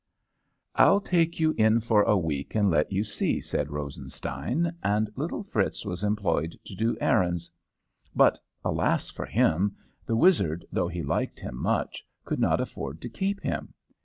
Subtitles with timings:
[0.73, 5.43] "'I'll take you in for a week and let you see,' said Rosenstein, and little
[5.43, 7.51] Fritz was employed to do errands.
[8.15, 9.75] But alas for him!
[10.07, 13.75] The wizard, though he liked him much, could not afford to keep him.